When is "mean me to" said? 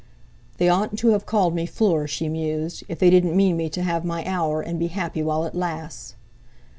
3.37-3.83